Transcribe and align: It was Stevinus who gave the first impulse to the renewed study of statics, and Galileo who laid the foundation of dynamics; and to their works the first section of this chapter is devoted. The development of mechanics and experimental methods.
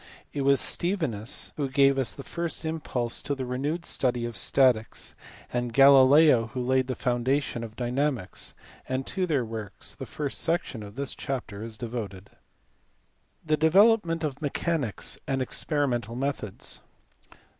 It 0.33 0.41
was 0.41 0.59
Stevinus 0.59 1.51
who 1.57 1.69
gave 1.69 1.93
the 1.95 2.23
first 2.23 2.65
impulse 2.65 3.21
to 3.21 3.35
the 3.35 3.45
renewed 3.45 3.85
study 3.85 4.25
of 4.25 4.35
statics, 4.35 5.13
and 5.53 5.71
Galileo 5.71 6.47
who 6.47 6.65
laid 6.65 6.87
the 6.87 6.95
foundation 6.95 7.63
of 7.63 7.75
dynamics; 7.75 8.55
and 8.89 9.05
to 9.05 9.27
their 9.27 9.45
works 9.45 9.93
the 9.93 10.07
first 10.07 10.39
section 10.41 10.81
of 10.81 10.95
this 10.95 11.13
chapter 11.13 11.61
is 11.63 11.77
devoted. 11.77 12.31
The 13.45 13.57
development 13.57 14.23
of 14.23 14.41
mechanics 14.41 15.19
and 15.27 15.39
experimental 15.39 16.15
methods. 16.15 16.81